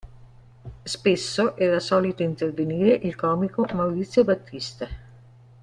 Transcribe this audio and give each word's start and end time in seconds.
Spesso 0.81 1.55
era 1.57 1.79
solito 1.79 2.23
intervenire 2.23 2.95
il 2.95 3.15
comico 3.15 3.67
Maurizio 3.71 4.23
Battista. 4.23 4.87